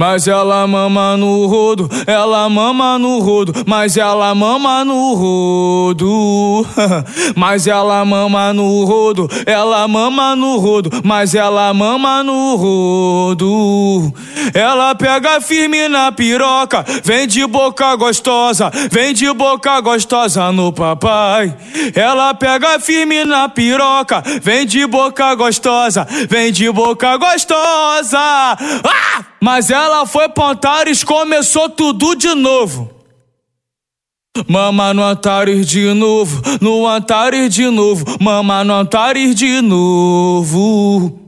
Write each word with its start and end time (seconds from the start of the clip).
Mas 0.00 0.26
ela 0.26 0.66
mama 0.66 1.14
no 1.14 1.44
rodo, 1.44 1.86
ela 2.06 2.48
mama 2.48 2.98
no 2.98 3.18
rodo, 3.18 3.52
mas 3.66 3.98
ela 3.98 4.34
mama 4.34 4.82
no 4.82 5.12
rodo. 5.12 6.66
mas 7.36 7.66
ela 7.66 8.02
mama 8.02 8.50
no 8.54 8.82
rodo, 8.86 9.28
ela 9.44 9.86
mama 9.86 10.34
no 10.34 10.56
rodo, 10.56 10.88
mas 11.04 11.34
ela 11.34 11.74
mama 11.74 12.24
no 12.24 12.56
rodo. 12.56 14.10
Ela 14.54 14.94
pega 14.94 15.40
firme 15.40 15.88
na 15.88 16.12
piroca, 16.12 16.84
vem 17.04 17.26
de 17.26 17.46
boca 17.46 17.94
gostosa, 17.96 18.70
vem 18.90 19.12
de 19.12 19.32
boca 19.32 19.80
gostosa 19.80 20.52
no 20.52 20.72
papai. 20.72 21.54
Ela 21.94 22.34
pega 22.34 22.78
firme 22.78 23.24
na 23.24 23.48
piroca, 23.48 24.22
vem 24.42 24.66
de 24.66 24.86
boca 24.86 25.34
gostosa, 25.34 26.06
vem 26.28 26.52
de 26.52 26.70
boca 26.70 27.16
gostosa. 27.16 28.18
Ah! 28.18 29.24
Mas 29.40 29.70
ela 29.70 30.06
foi 30.06 30.28
pra 30.28 30.50
Antares, 30.50 31.02
começou 31.02 31.68
tudo 31.68 32.14
de 32.14 32.34
novo. 32.34 32.90
Mama 34.46 34.94
no 34.94 35.02
Antares 35.02 35.66
de 35.66 35.92
novo, 35.92 36.40
no 36.60 36.86
Antares 36.86 37.52
de 37.52 37.68
novo, 37.68 38.04
mama 38.20 38.62
no 38.62 38.74
Antares 38.74 39.34
de 39.34 39.60
novo. 39.60 41.19